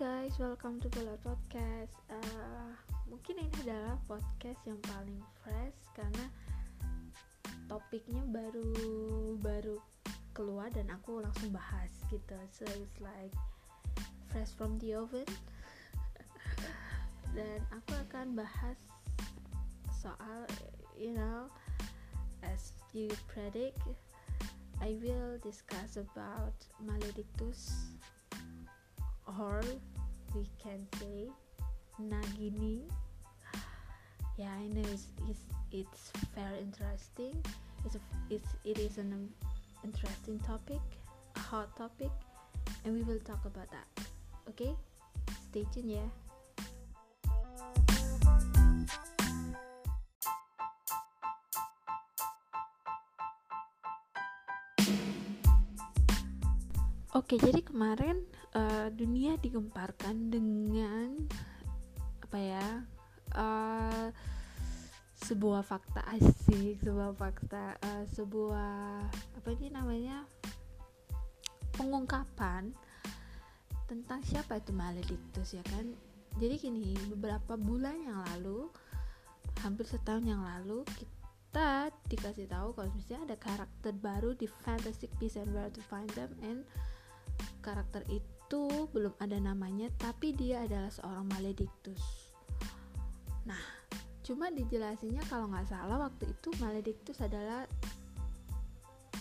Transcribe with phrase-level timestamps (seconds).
[0.00, 1.92] guys, welcome to Bola Podcast.
[2.08, 2.72] Uh,
[3.04, 6.24] mungkin ini adalah podcast yang paling fresh karena
[7.68, 8.72] topiknya baru
[9.44, 9.76] baru
[10.32, 12.32] keluar dan aku langsung bahas gitu.
[12.48, 13.28] So it's like
[14.32, 15.28] fresh from the oven.
[17.36, 18.80] dan aku akan bahas
[20.00, 20.48] soal
[20.96, 21.52] you know
[22.40, 23.76] as you predict
[24.80, 27.92] I will discuss about maledictus
[29.38, 29.60] or
[30.34, 31.28] we can say
[32.00, 32.82] Nagini.
[34.36, 37.36] Yeah, I know it's it's, it's very interesting.
[37.84, 39.28] It's a, it's it is an
[39.84, 40.80] interesting topic,
[41.36, 42.10] a hot topic,
[42.84, 43.86] and we will talk about that.
[44.48, 44.74] Okay,
[45.50, 46.10] stay tuned, yeah.
[57.10, 58.22] Oke, jadi kemarin
[58.54, 61.14] uh, dunia digemparkan dengan
[62.24, 62.66] apa ya?
[63.30, 64.08] Uh,
[65.20, 70.26] sebuah fakta asik, sebuah fakta, uh, sebuah apa ini namanya?
[71.80, 72.76] pengungkapan
[73.88, 75.88] tentang siapa itu Maledictus ya kan.
[76.36, 78.68] Jadi gini, beberapa bulan yang lalu,
[79.64, 85.40] hampir setahun yang lalu kita dikasih tahu kalau misalnya ada karakter baru di Fantastic Beasts
[85.40, 86.62] and Where to Find Them and
[87.64, 88.39] karakter itu
[88.90, 92.02] belum ada namanya tapi dia adalah seorang maledictus.
[93.46, 93.60] Nah
[94.26, 97.66] cuma dijelasinnya kalau nggak salah waktu itu maledictus adalah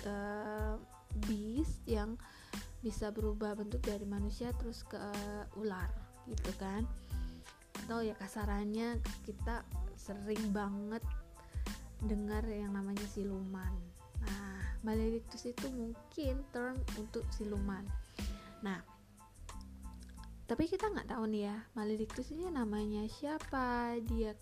[0.05, 0.77] uh,
[1.29, 2.17] beast yang
[2.79, 5.89] bisa berubah bentuk dari manusia terus ke uh, ular
[6.25, 6.87] gitu kan.
[7.85, 9.65] Atau ya kasarannya kita
[9.97, 11.03] sering banget
[12.05, 13.73] dengar yang namanya siluman.
[14.23, 17.83] Nah maledictus itu mungkin term untuk siluman.
[18.59, 18.79] Nah,
[20.49, 24.33] tapi kita nggak tahu nih ya Maledictus ini namanya siapa, dia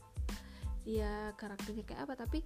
[0.88, 2.14] dia karakternya kayak apa.
[2.16, 2.40] Tapi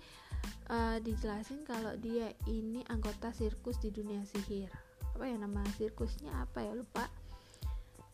[0.74, 4.74] uh, dijelasin kalau dia ini anggota sirkus di dunia sihir.
[5.14, 7.06] Apa ya nama sirkusnya apa ya lupa.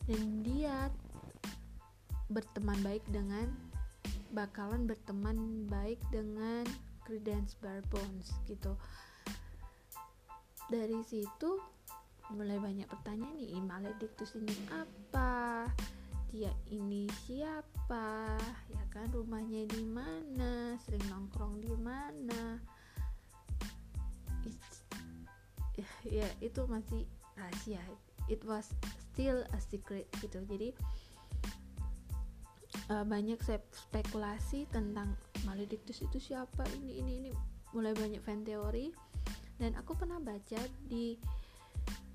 [0.04, 0.92] Dan dia
[2.28, 3.48] berteman baik dengan
[4.36, 6.68] bakalan berteman baik dengan
[7.08, 8.76] Credence Barbones gitu.
[10.68, 11.56] Dari situ
[12.32, 15.64] mulai banyak pertanyaan nih maledictus ini apa?
[16.28, 18.36] Dia ini siapa?
[18.68, 20.76] Ya kan rumahnya di mana?
[20.84, 22.42] Sering nongkrong di mana?
[26.02, 27.06] Ya itu masih
[27.38, 27.78] rahasia.
[28.26, 28.66] It was
[28.98, 30.42] still a secret gitu.
[30.42, 30.74] Jadi
[32.90, 33.38] uh, banyak
[33.70, 35.14] spekulasi tentang
[35.46, 37.30] maledictus itu siapa ini ini ini.
[37.70, 38.90] Mulai banyak fan teori.
[39.54, 40.58] Dan aku pernah baca
[40.90, 41.14] di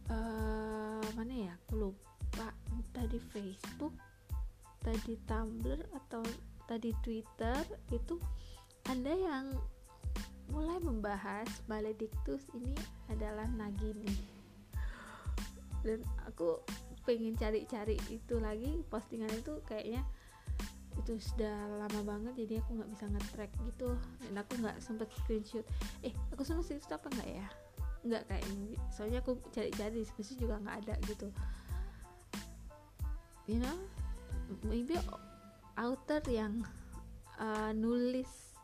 [0.10, 1.54] uh, mana ya?
[1.68, 2.50] Aku lupa.
[2.94, 3.94] Tadi Facebook
[4.84, 6.22] tadi Tumblr atau
[6.68, 8.20] tadi Twitter itu
[8.92, 9.56] ada yang
[10.52, 12.76] mulai membahas Maledictus ini
[13.08, 14.12] adalah Nagini.
[15.84, 16.60] Dan aku
[17.08, 18.84] pengen cari-cari itu lagi.
[18.92, 20.04] Postingan itu kayaknya
[20.94, 23.96] itu sudah lama banget jadi aku nggak bisa nge-track gitu.
[24.28, 25.66] Dan aku nggak sempet screenshot.
[26.04, 27.48] Eh aku sempet screenshot apa nggak ya
[28.04, 28.76] nggak kayak ini.
[28.92, 31.28] Soalnya aku cari-cari diskusi juga nggak ada gitu.
[33.48, 33.78] You know
[34.68, 35.00] maybe
[35.80, 36.62] author yang
[37.40, 38.56] uh, nulis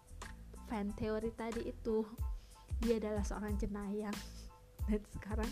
[0.70, 2.06] fan teori tadi itu
[2.80, 4.14] dia adalah seorang jenayah
[4.88, 5.52] dan sekarang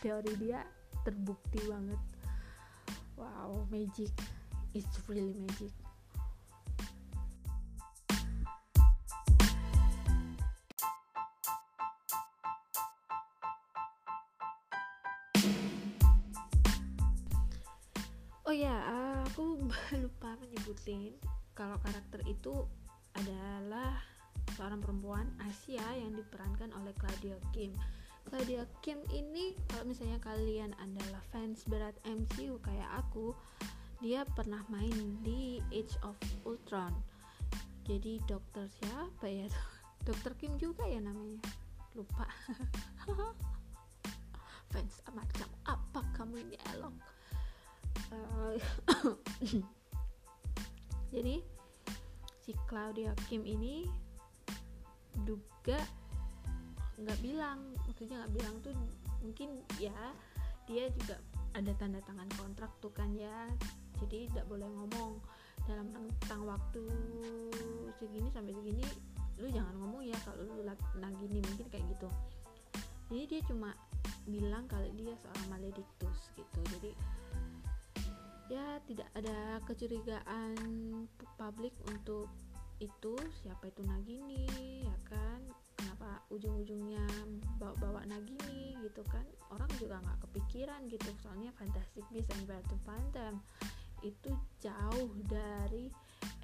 [0.00, 0.62] teori dia
[1.02, 2.00] terbukti banget.
[3.18, 4.12] Wow magic.
[4.72, 5.81] It's really magic
[18.52, 18.84] oh ya
[19.24, 19.64] aku
[20.04, 21.16] lupa menyebutin
[21.56, 22.68] kalau karakter itu
[23.16, 23.96] adalah
[24.52, 27.72] seorang perempuan Asia yang diperankan oleh Claudia Kim.
[28.28, 33.32] Claudia Kim ini kalau misalnya kalian adalah fans berat MCU kayak aku
[34.04, 36.92] dia pernah main di Age of Ultron.
[37.88, 39.48] Jadi dokter siapa ya?
[40.12, 41.40] Dokter Kim juga ya namanya?
[41.96, 42.28] Lupa.
[44.76, 47.21] Fans macam apa kamu ini elok
[51.12, 51.34] jadi
[52.42, 53.88] si Claudia Kim ini
[55.24, 55.80] juga
[57.00, 58.74] nggak bilang maksudnya nggak bilang tuh
[59.22, 59.94] mungkin ya
[60.66, 61.18] dia juga
[61.52, 63.48] ada tanda tangan kontrak tuh kan ya.
[64.02, 65.20] Jadi tidak boleh ngomong
[65.68, 66.82] dalam tentang waktu
[68.02, 68.82] segini sampai segini
[69.38, 72.08] lu jangan ngomong ya kalau lu lagi nih mungkin kayak gitu.
[73.12, 73.70] Jadi dia cuma
[74.26, 76.60] bilang kalau dia seorang maledictus gitu.
[76.78, 76.90] Jadi
[78.52, 80.52] ya tidak ada kecurigaan
[81.40, 82.28] publik untuk
[82.84, 85.40] itu siapa itu Nagini ya kan?
[85.72, 87.06] Kenapa ujung-ujungnya
[87.56, 89.24] bawa-bawa Nagini gitu kan?
[89.48, 93.40] Orang juga nggak kepikiran gitu soalnya Fantastic Beasts and Where to Find Them
[94.04, 95.88] itu jauh dari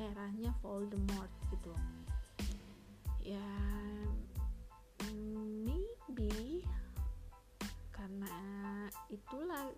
[0.00, 1.74] eranya Voldemort gitu.
[3.20, 3.52] Ya
[5.12, 6.64] maybe
[7.92, 8.32] karena
[9.10, 9.68] itulah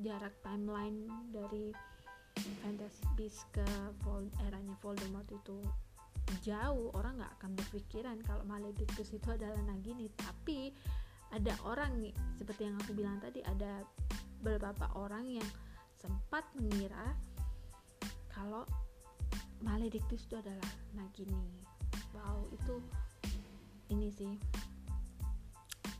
[0.00, 1.74] jarak timeline dari
[2.64, 3.66] Fantastic Beasts ke
[4.00, 5.60] Vold eranya Voldemort itu
[6.40, 10.08] jauh orang nggak akan berpikiran kalau Maledictus itu adalah Nagini.
[10.16, 10.72] Tapi
[11.32, 13.84] ada orang nih seperti yang aku bilang tadi ada
[14.40, 15.48] beberapa orang yang
[16.00, 17.12] sempat mengira
[18.32, 18.64] kalau
[19.60, 21.44] Maledictus itu adalah Nagini.
[22.16, 22.74] Wow itu
[23.92, 24.34] ini sih.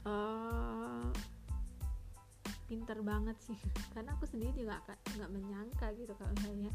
[0.02, 1.06] Uh,
[2.72, 3.58] pinter banget sih.
[3.92, 6.72] Karena aku sendiri juga nggak menyangka gitu kalau misalnya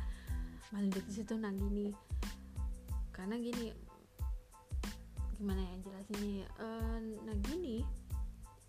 [0.70, 1.90] Maledictus itu Nagini
[3.18, 3.74] karena gini
[5.42, 7.82] gimana ya jelasinnya uh, Nagini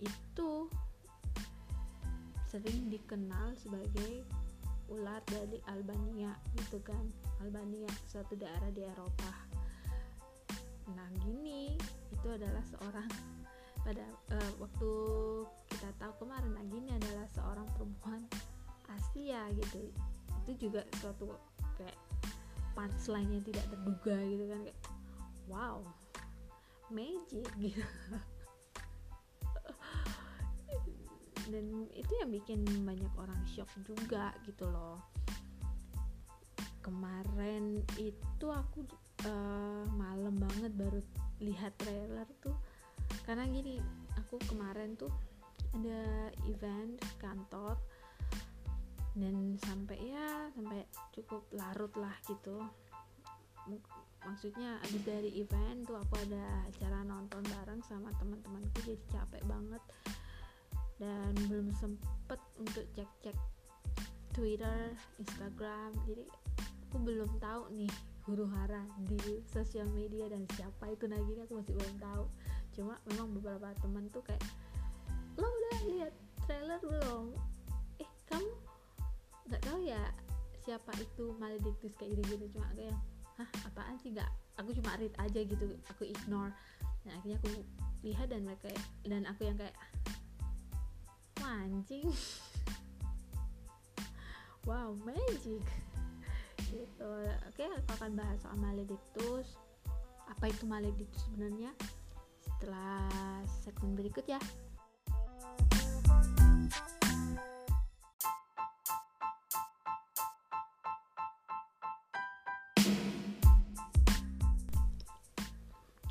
[0.00, 0.50] itu
[2.48, 4.24] sering dikenal sebagai
[4.88, 7.04] ular dari Albania gitu kan.
[7.44, 9.32] Albania suatu daerah di Eropa.
[10.88, 11.76] Nah gini
[12.08, 13.37] itu adalah seorang
[13.88, 14.04] pada
[14.36, 14.90] uh, waktu
[15.72, 18.20] kita tahu kemarin nah gini adalah seorang perempuan
[18.84, 19.88] Asia gitu.
[20.44, 21.32] Itu juga suatu
[21.80, 21.96] kayak
[22.76, 24.80] punchline yang tidak terduga gitu kan kayak
[25.48, 25.80] wow
[26.92, 27.80] magic gitu.
[31.48, 35.00] Dan itu yang bikin banyak orang shock juga gitu loh.
[36.84, 38.84] Kemarin itu aku
[39.24, 41.00] uh, malam banget baru
[41.40, 42.67] lihat trailer tuh
[43.28, 43.76] karena gini
[44.16, 45.12] aku kemarin tuh
[45.76, 47.76] ada event kantor
[49.12, 52.56] dan sampai ya sampai cukup larut lah gitu.
[54.24, 59.82] Maksudnya abis dari event tuh aku ada acara nonton bareng sama teman-temanku jadi capek banget.
[60.96, 63.36] Dan belum sempet untuk cek-cek
[64.32, 66.24] Twitter, Instagram jadi
[66.88, 67.92] aku belum tahu nih
[68.24, 71.04] huru hara di sosial media dan siapa itu.
[71.04, 72.24] Nagini aku masih belum tahu
[72.78, 74.38] cuma memang beberapa teman tuh kayak
[75.34, 76.14] lo udah lihat
[76.46, 77.34] trailer belum?
[77.98, 78.54] Eh kamu
[79.50, 80.14] nggak tahu ya
[80.62, 82.94] siapa itu Maledictus kayak gitu gitu cuma kayak
[83.34, 84.14] hah apaan sih?
[84.14, 84.30] Nggak
[84.62, 86.54] aku cuma read aja gitu aku ignore.
[87.02, 87.50] Dan akhirnya aku
[88.06, 88.70] lihat dan mereka
[89.02, 89.74] dan aku yang kayak
[91.42, 92.06] mancing
[94.70, 95.66] wow magic.
[96.70, 97.10] Gitu.
[97.50, 99.58] Oke aku akan bahas soal maledictus.
[100.30, 101.74] Apa itu maledictus sebenarnya
[102.58, 103.06] setelah
[103.62, 104.42] segmen berikut ya.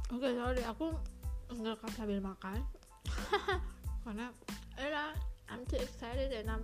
[0.07, 0.87] Oke, okay, sorry aku
[1.51, 2.63] nggak sambil makan.
[4.07, 4.31] Karena
[4.79, 5.11] era
[5.51, 6.63] I'm too excited and I'm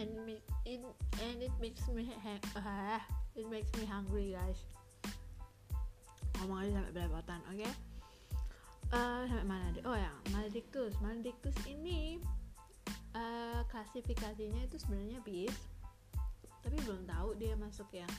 [0.00, 0.80] and it, it
[1.20, 2.08] and it makes me
[2.56, 2.96] uh,
[3.36, 4.64] it makes me hungry guys.
[6.40, 7.60] Ngomong aja sampai belepotan oke?
[7.60, 7.89] okay?
[8.94, 9.84] Uh, sampai mana deh?
[9.86, 12.18] Oh ya maledictus maledictus ini
[13.14, 15.54] uh, klasifikasinya itu sebenarnya bis
[16.60, 18.10] tapi belum tahu dia masuk yang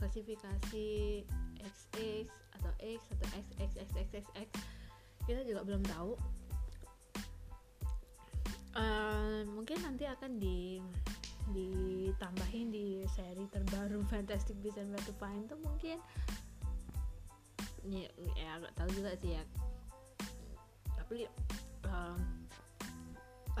[0.00, 1.22] klasifikasi
[1.60, 2.26] XX
[2.58, 3.26] atau X atau
[3.60, 4.48] XXXXX
[5.24, 6.12] kita juga belum tahu.
[8.74, 10.82] Uh, mungkin nanti akan di
[11.54, 16.00] ditambahin di seri terbaru Fantastic Beasts and Where to Find tuh mungkin.
[17.84, 19.44] Ya, ya agak tahu juga sih ya
[21.04, 21.28] tapi
[21.84, 22.16] uh,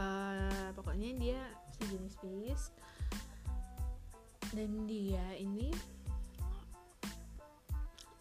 [0.00, 1.40] uh, pokoknya dia
[1.76, 2.72] sejenis beast
[4.56, 5.68] dan dia ini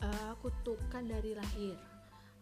[0.04, 1.80] uh, kutukan dari lahir.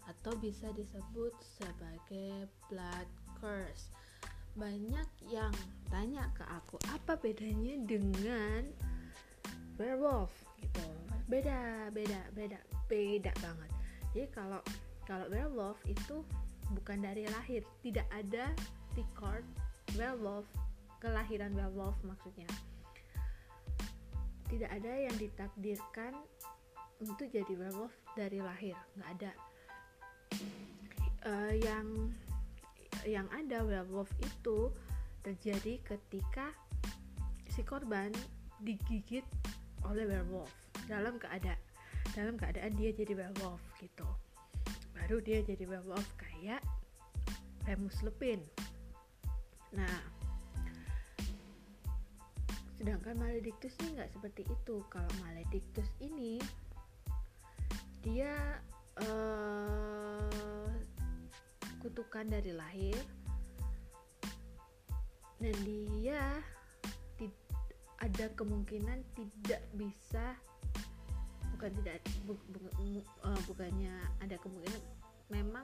[0.09, 3.05] Atau bisa disebut sebagai blood
[3.37, 3.93] curse.
[4.57, 5.53] Banyak yang
[5.93, 8.65] tanya ke aku apa bedanya dengan
[9.77, 10.33] werewolf?
[10.57, 10.81] Gitu.
[11.29, 12.57] Beda beda beda
[12.89, 13.69] beda banget.
[14.17, 14.61] Jadi kalau
[15.05, 16.25] kalau werewolf itu
[16.73, 17.61] bukan dari lahir.
[17.83, 18.51] Tidak ada
[18.95, 19.43] record
[19.95, 20.47] werewolf
[21.01, 22.47] kelahiran werewolf maksudnya.
[24.47, 26.15] Tidak ada yang ditakdirkan
[27.01, 28.75] untuk jadi werewolf dari lahir.
[28.99, 29.31] Nggak ada.
[31.21, 31.87] Uh, yang
[33.05, 34.69] yang ada werewolf itu
[35.21, 36.49] terjadi ketika
[37.49, 38.09] si korban
[38.61, 39.25] digigit
[39.85, 40.49] oleh werewolf
[40.85, 41.59] dalam keadaan
[42.13, 44.05] dalam keadaan dia jadi werewolf gitu
[45.01, 46.61] baru dia jadi werewolf kayak
[47.65, 48.41] Remus Lupin.
[49.73, 49.97] Nah
[52.77, 54.81] sedangkan maledictus ini nggak seperti itu.
[54.93, 56.37] Kalau maledictus ini
[58.05, 58.61] dia
[59.01, 60.69] uh,
[61.81, 62.97] kutukan dari lahir
[65.41, 66.21] dan dia
[68.01, 70.37] ada kemungkinan tidak bisa
[71.61, 74.81] bukan tidak bu, bu, bu, uh, bukannya ada kemungkinan
[75.29, 75.61] memang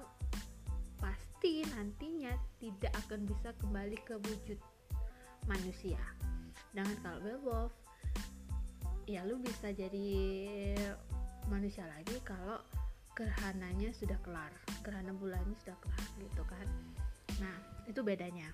[1.01, 4.62] pasti nantinya tidak akan bisa kembali ke wujud
[5.50, 5.98] manusia.
[6.70, 7.74] Dengan kalau werewolf
[9.10, 10.13] ya lu bisa jadi
[11.50, 12.62] manusia lagi kalau
[13.18, 14.54] gerhananya sudah kelar,
[14.86, 16.68] gerhana bulannya sudah kelar gitu kan.
[17.42, 17.58] Nah,
[17.89, 18.54] itu bedanya.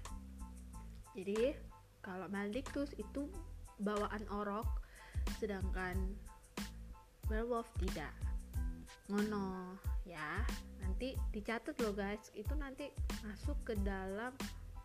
[1.12, 1.52] Jadi,
[2.00, 3.28] kalau Maledictus itu
[3.84, 4.80] bawaan orok
[5.44, 6.16] sedangkan
[7.32, 8.12] werewolf tidak.
[9.12, 9.76] Ngono
[10.08, 10.44] ya.
[10.84, 12.32] Nanti dicatat loh guys.
[12.36, 12.92] Itu nanti
[13.24, 14.36] masuk ke dalam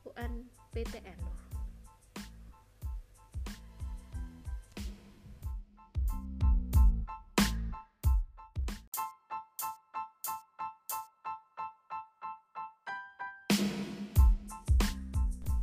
[0.09, 1.38] UNPTN loh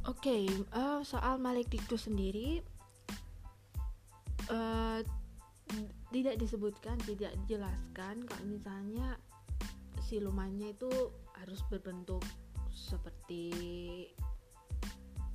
[0.05, 2.58] Oke, okay, uh, eh, soal Malik Diktu sendiri
[4.50, 5.05] uh,
[6.15, 9.19] tidak disebutkan, tidak dijelaskan kalau misalnya
[10.00, 10.88] silumannya itu
[11.36, 12.24] harus berbentuk
[12.72, 13.51] seperti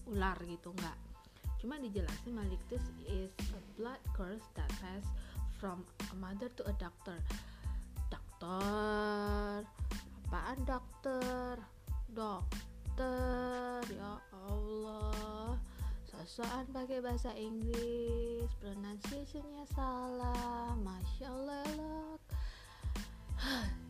[0.08, 0.96] ular gitu enggak.
[1.60, 5.04] Cuma dijelasin malictus is a blood curse that pass
[5.60, 7.20] from a mother to a doctor.
[8.08, 9.68] Dokter
[10.30, 11.60] apaan dokter?
[12.08, 14.16] Dokter ya
[14.48, 15.39] Allah
[16.20, 22.20] sosokan pakai bahasa Inggris pronunciationnya salah masya Allah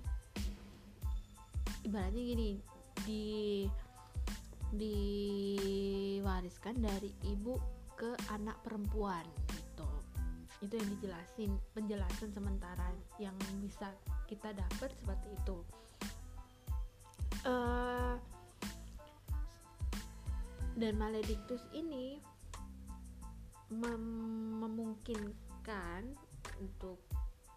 [1.90, 2.62] ibaratnya gini
[3.02, 3.66] di
[4.70, 5.18] diwariskan
[6.78, 7.58] dari ibu
[7.99, 9.90] ke anak perempuan gitu.
[10.62, 13.90] Itu yang dijelasin penjelasan sementara yang bisa
[14.30, 15.58] kita dapat seperti itu.
[17.42, 17.89] Uh,
[20.80, 22.16] dan maledictus ini
[23.68, 24.00] mem
[24.64, 26.02] memungkinkan
[26.56, 26.96] untuk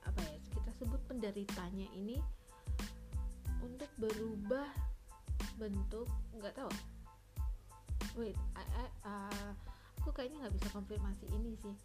[0.04, 2.20] apa ya kita sebut penderitanya ini
[3.64, 4.68] untuk berubah
[5.56, 6.72] bentuk nggak tahu.
[8.20, 9.52] Wait I, I, uh,
[10.04, 11.76] aku kayaknya nggak bisa konfirmasi ini sih.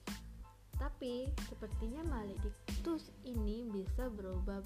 [0.74, 4.58] Tapi sepertinya maledictus ini bisa berubah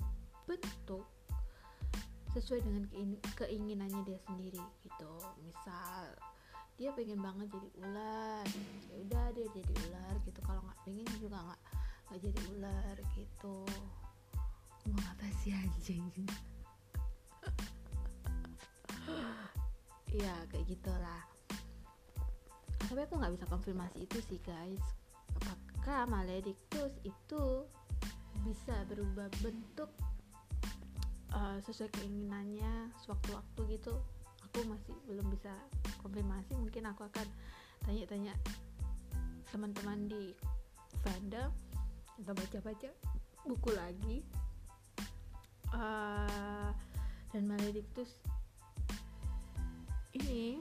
[0.48, 1.04] bentuk
[2.32, 2.88] sesuai dengan
[3.36, 5.12] keinginannya dia sendiri gitu.
[5.44, 6.31] Misal
[6.76, 8.46] dia pengen banget jadi ular.
[8.88, 10.40] Ya udah dia jadi ular gitu.
[10.44, 11.60] Kalau nggak pengen juga nggak
[12.08, 13.56] nggak jadi ular gitu.
[14.92, 16.06] Mau apa sih anjing?
[20.12, 21.24] Ya kayak gitulah.
[22.84, 24.84] Tapi aku nggak bisa konfirmasi itu sih guys.
[25.40, 27.64] Apakah maledictus itu
[28.44, 29.88] bisa berubah bentuk
[31.32, 33.96] uh, sesuai keinginannya sewaktu-waktu gitu
[34.52, 35.48] aku masih belum bisa
[36.04, 37.24] konfirmasi mungkin aku akan
[37.88, 38.36] tanya-tanya
[39.48, 40.36] teman-teman di
[41.00, 41.48] fandom
[42.20, 42.92] atau baca-baca
[43.48, 44.20] buku lagi.
[45.72, 46.68] Uh,
[47.32, 48.20] dan maledictus
[50.12, 50.60] ini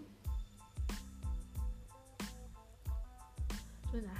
[3.91, 4.15] benar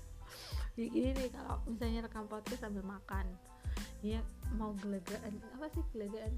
[0.72, 3.28] jadi gini nih kalau misalnya rekam podcast sambil makan
[4.00, 4.24] ya
[4.56, 6.32] mau gelegaan apa sih gelegaan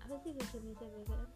[0.00, 1.28] apa sih Indonesia gelegaan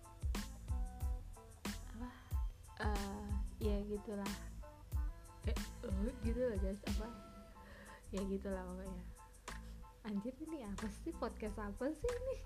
[2.82, 3.30] uh,
[3.62, 4.32] ya gitulah.
[5.46, 6.80] Eh uh, gitu lah guys.
[6.90, 7.06] Apa?
[8.10, 9.02] Ya gitulah pokoknya.
[10.02, 11.14] Anjir ini apa sih?
[11.14, 12.36] Podcast apa sih ini?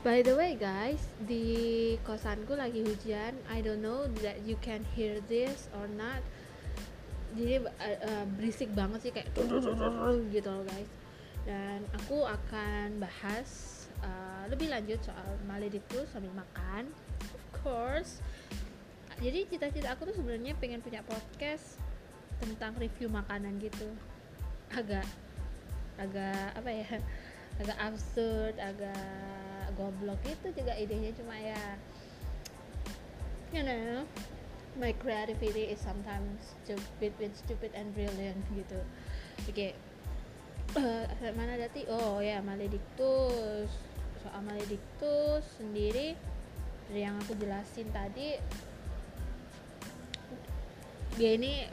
[0.00, 3.36] By the way guys, di kosanku lagi hujan.
[3.52, 6.24] I don't know that you can hear this or not.
[7.34, 9.30] Jadi uh, berisik banget sih kayak
[10.32, 10.90] gitu loh guys.
[11.46, 13.48] Dan aku akan bahas
[14.02, 16.90] uh, lebih lanjut soal Maledictus sambil makan.
[17.32, 18.20] Of course.
[19.20, 21.76] Jadi cita-cita aku tuh sebenarnya pengen punya podcast
[22.40, 23.88] tentang review makanan gitu.
[24.72, 25.06] Agak
[26.00, 26.88] agak apa ya?
[27.60, 29.04] Agak absurd, agak
[29.74, 31.60] goblok itu juga idenya cuma ya
[33.50, 34.06] you know
[34.80, 38.80] my creativity is sometimes stupid with stupid and brilliant gitu.
[39.46, 39.52] Oke.
[39.52, 39.72] Okay.
[40.80, 41.04] uh,
[41.36, 43.68] mana tadi oh ya maledictus.
[44.24, 46.16] Soal maledictus sendiri
[46.88, 48.34] dari yang aku jelasin tadi
[51.14, 51.68] dia ini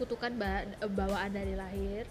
[0.00, 0.34] kutukan
[0.82, 2.08] bawaan dari lahir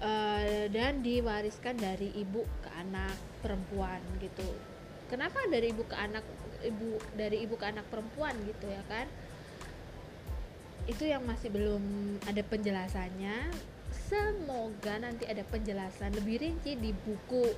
[0.00, 4.48] uh, dan diwariskan dari ibu ke anak perempuan gitu
[5.10, 6.24] kenapa dari ibu ke anak
[6.64, 9.06] ibu dari ibu ke anak perempuan gitu ya kan?
[10.84, 11.82] Itu yang masih belum
[12.28, 13.48] ada penjelasannya.
[13.94, 17.54] Semoga nanti ada penjelasan lebih rinci di buku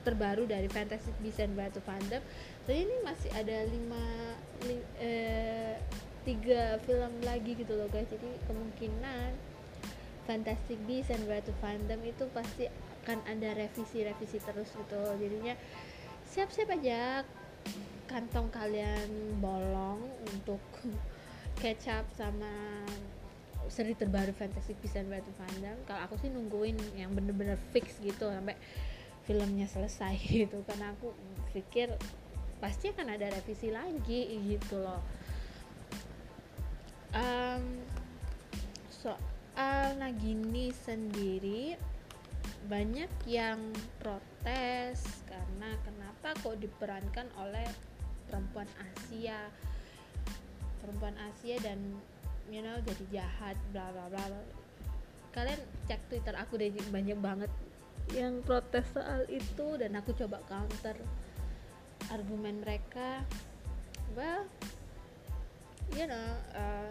[0.00, 2.24] terbaru dari Fantastic Beasts and Where to Find Them
[2.70, 4.04] jadi ini masih ada lima
[4.62, 5.74] li, eh,
[6.22, 8.06] tiga film lagi gitu loh guys.
[8.06, 9.34] Jadi kemungkinan
[10.30, 12.70] Fantastic Beasts and Where to Find Them itu pasti
[13.02, 15.56] akan ada revisi-revisi terus gitu jadinya
[16.30, 17.26] siap-siap aja.
[18.06, 19.98] Kantong kalian bolong
[20.30, 20.62] untuk
[21.90, 22.50] up sama
[23.70, 25.30] seri terbaru Fantastic Beasts and Where to
[25.86, 28.58] kalau aku sih nungguin yang bener-bener fix gitu sampai
[29.26, 30.14] filmnya selesai
[30.46, 30.62] gitu.
[30.66, 31.10] Karena aku
[31.50, 31.90] pikir
[32.62, 35.02] pasti akan ada revisi lagi gitu loh.
[37.10, 37.82] Um,
[38.94, 41.74] soal Nagini sendiri
[42.68, 43.58] banyak yang
[43.98, 47.66] protes karena kenapa kok diperankan oleh
[48.30, 49.50] perempuan Asia.
[50.80, 51.78] Perempuan Asia dan
[52.50, 54.26] you know jadi jahat bla bla bla
[55.30, 57.52] kalian cek Twitter aku deh banyak banget
[58.10, 60.98] yang protes soal itu dan aku coba counter
[62.10, 63.22] argumen mereka.
[64.18, 64.50] Well
[65.94, 66.28] you know
[66.58, 66.90] uh,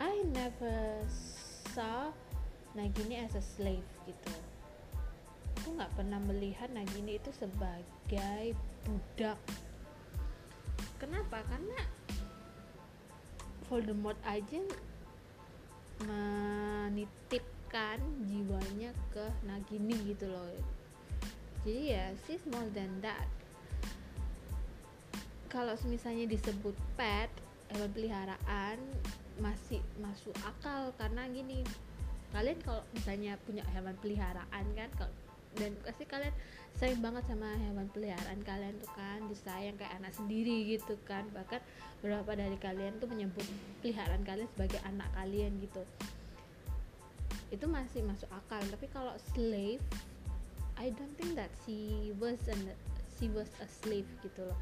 [0.00, 1.04] I never
[1.76, 2.08] saw
[2.72, 4.34] Nagini as a slave gitu.
[5.62, 8.54] Aku nggak pernah melihat Nagini itu sebagai
[8.86, 9.38] budak.
[10.98, 11.42] Kenapa?
[11.46, 11.80] Karena
[13.70, 14.60] Voldemort aja
[16.02, 20.50] menitipkan jiwanya ke Nagini gitu loh.
[21.62, 23.30] Jadi ya she's more than that.
[25.46, 27.30] Kalau misalnya disebut pet
[27.72, 28.76] hewan peliharaan
[29.40, 31.64] masih masuk akal karena gini
[32.32, 34.90] kalian kalau misalnya punya hewan peliharaan kan
[35.60, 36.32] dan pasti kalian
[36.80, 41.28] sayang banget sama hewan peliharaan kalian tuh kan disayang kayak anak sendiri gitu kan.
[41.36, 41.60] Bahkan
[42.00, 43.44] beberapa dari kalian tuh menyebut
[43.84, 45.84] peliharaan kalian sebagai anak kalian gitu.
[47.52, 49.84] Itu masih masuk akal tapi kalau slave
[50.80, 52.72] I don't think that she was an
[53.20, 54.56] she was a slave gitu loh.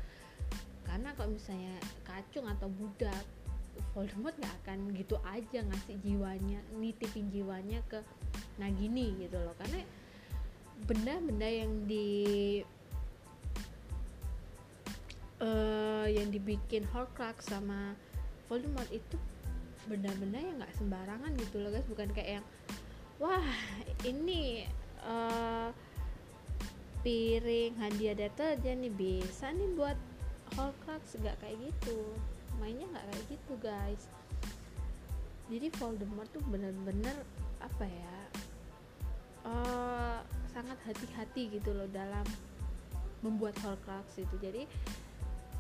[0.83, 3.23] Karena kalau misalnya kacung atau budak
[3.91, 7.99] Voldemort nggak akan gitu aja ngasih jiwanya nitipin jiwanya ke
[8.63, 9.55] Nagini gitu loh.
[9.59, 9.83] Karena
[10.87, 12.09] benda-benda yang di
[15.43, 17.99] uh, yang dibikin Horcrux sama
[18.47, 19.19] Voldemort itu
[19.91, 21.87] benda-benda yang nggak sembarangan gitu loh guys.
[21.91, 22.47] Bukan kayak yang
[23.19, 23.45] wah
[24.07, 24.71] ini
[25.03, 25.75] uh,
[27.03, 29.99] piring hadiah deterjen nih bisa nih buat
[30.55, 31.19] Horcrux.
[31.19, 32.15] Nggak kayak gitu
[32.61, 34.03] mainnya nggak kayak gitu guys.
[35.51, 37.17] Jadi Voldemort tuh bener-bener
[37.59, 38.17] apa ya
[39.49, 40.19] uh,
[40.53, 42.23] sangat hati-hati gitu loh dalam
[43.25, 44.37] membuat Horcrux itu.
[44.39, 44.63] Jadi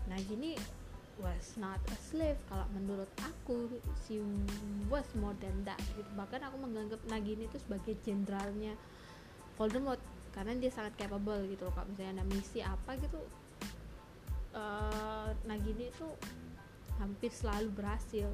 [0.07, 0.55] nah gini
[1.21, 3.69] was not a slave kalau menurut aku.
[4.07, 4.21] Si
[4.89, 6.09] was more than that gitu.
[6.17, 8.77] Bahkan aku menganggap Nagini itu sebagai jenderalnya
[9.59, 11.75] Voldemort karena dia sangat capable gitu loh.
[11.75, 13.21] Kalau misalnya ada misi apa gitu
[14.55, 16.09] uh, Nagini itu
[17.01, 18.29] hampir selalu berhasil.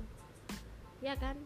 [0.99, 1.39] Ya kan?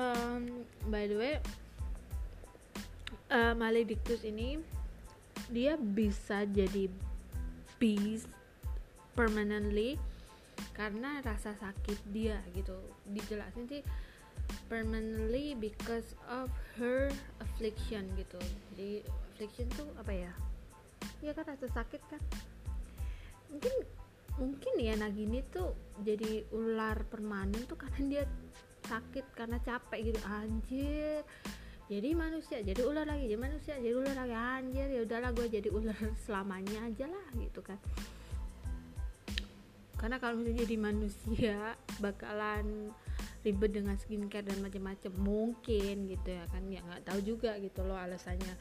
[0.00, 1.36] Um, by the way
[3.28, 4.56] uh, Maledictus ini
[5.52, 6.88] dia bisa jadi
[7.76, 8.30] beast
[9.12, 10.00] permanently
[10.72, 12.76] karena rasa sakit dia gitu.
[13.04, 13.82] Dijelasin sih
[14.70, 17.10] permanently because of her
[17.42, 18.40] affliction gitu.
[18.72, 19.02] Jadi
[19.34, 20.32] affliction tuh apa ya?
[21.20, 22.22] Ya kan rasa sakit kan?
[23.50, 23.74] Mungkin
[24.38, 28.24] mungkin ya Nagini tuh jadi ular permanen tuh karena dia
[28.86, 30.20] sakit karena capek gitu.
[30.26, 31.22] Anjir.
[31.90, 34.34] Jadi manusia jadi ular lagi jadi manusia jadi ular lagi.
[34.34, 37.78] Anjir ya udahlah gue jadi ular selamanya aja lah gitu kan.
[40.00, 42.88] Karena kalau misalnya jadi manusia bakalan
[43.40, 45.12] ribet dengan skincare dan macam-macam.
[45.20, 48.54] Mungkin gitu ya kan ya nggak tahu juga gitu loh alasannya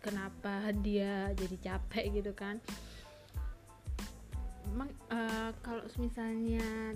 [0.00, 2.62] kenapa dia jadi capek gitu kan.
[4.66, 6.94] Emang uh, kalau misalnya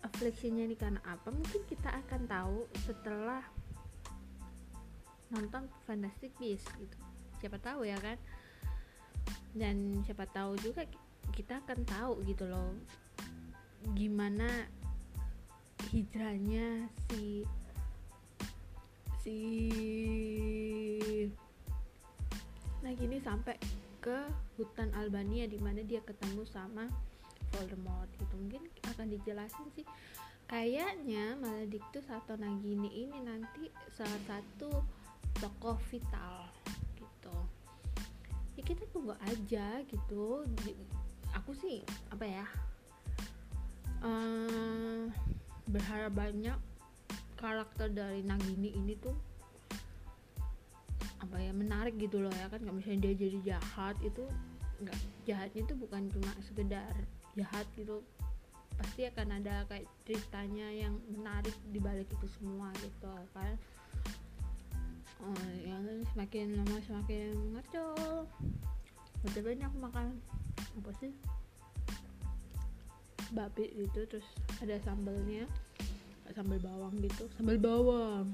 [0.00, 2.58] afflictionnya ini karena apa mungkin kita akan tahu
[2.88, 3.44] setelah
[5.30, 6.96] nonton Fantastic Beasts gitu.
[7.38, 8.18] Siapa tahu ya kan?
[9.54, 10.86] Dan siapa tahu juga
[11.30, 12.74] kita akan tahu gitu loh
[13.96, 14.68] gimana
[15.90, 17.42] hijrahnya si
[19.18, 19.38] si
[22.80, 23.58] nah gini sampai
[23.98, 24.22] ke
[24.56, 26.88] hutan Albania di mana dia ketemu sama
[27.50, 28.34] Voldemort gitu.
[28.38, 29.84] Mungkin akan dijelasin sih.
[30.48, 34.70] Kayaknya Maledictus atau Nagini ini nanti salah satu
[35.38, 36.48] tokoh vital
[36.96, 37.36] gitu.
[38.58, 40.46] Ya kita tunggu aja gitu.
[41.36, 42.46] Aku sih apa ya
[44.02, 44.89] uh,
[45.70, 46.58] berharap banyak
[47.40, 49.16] karakter dari Nagini ini tuh
[51.20, 52.60] apa ya menarik gitu loh ya kan.
[52.60, 54.24] Nggak misalnya dia jadi jahat itu
[54.80, 56.94] nggak jahatnya itu bukan cuma sekedar
[57.38, 58.02] jahat gitu.
[58.76, 63.54] Pasti akan ada kayak ceritanya yang menarik di balik itu semua gitu kan.
[65.20, 65.84] Oh, yang
[66.16, 68.24] semakin lama semakin ngaco.
[69.20, 70.16] Udah banyak makan?
[70.80, 71.12] Apa sih
[73.30, 74.26] babi gitu terus
[74.62, 75.46] ada sambelnya
[76.30, 78.26] sambal bawang gitu sambal bawang.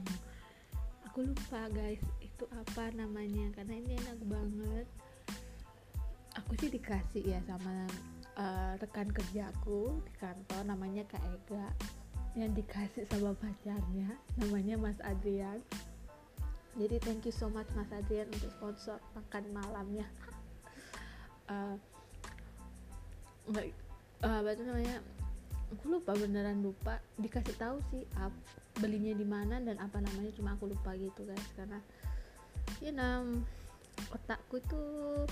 [1.09, 4.87] Aku lupa guys itu apa namanya karena ini enak banget.
[6.37, 7.89] Aku sih dikasih ya sama
[8.37, 11.73] uh, rekan kerjaku di kantor namanya Kak Ega
[12.37, 15.65] yang dikasih sama pacarnya namanya Mas Adrian.
[16.77, 20.05] Jadi thank you so much Mas Adrian untuk sponsor makan malamnya.
[21.49, 21.81] Uh,
[24.27, 24.99] uh, apa itu namanya?
[25.79, 26.99] Aku lupa beneran lupa.
[27.23, 28.35] Dikasih tahu sih up,
[28.83, 31.49] belinya di mana dan apa namanya cuma aku lupa gitu guys.
[31.55, 31.79] Karena
[32.83, 33.23] you know
[34.11, 35.25] otakku tuh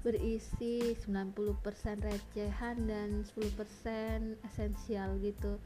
[0.00, 1.58] berisi 90%
[2.00, 5.58] recehan dan 10% esensial gitu